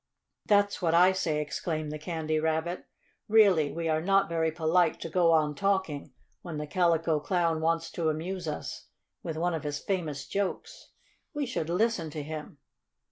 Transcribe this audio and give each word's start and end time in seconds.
"That's 0.47 0.81
what 0.81 0.95
I 0.95 1.11
say!" 1.11 1.39
exclaimed 1.39 1.91
the 1.91 1.99
Candy 1.99 2.39
Rabbit. 2.39 2.87
"Really, 3.27 3.71
we 3.71 3.87
are 3.87 4.01
not 4.01 4.27
very 4.29 4.49
polite 4.51 4.99
to 5.01 5.09
go 5.09 5.31
on 5.31 5.53
talking 5.53 6.11
when 6.41 6.57
the 6.57 6.65
Calico 6.65 7.19
Clown 7.19 7.61
wants 7.61 7.91
to 7.91 8.09
amuse 8.09 8.47
us 8.47 8.87
with 9.21 9.37
one 9.37 9.53
of 9.53 9.63
his 9.63 9.77
famous 9.77 10.25
jokes. 10.25 10.89
We 11.35 11.45
should 11.45 11.69
listen 11.69 12.09
to 12.09 12.23
him." 12.23 12.57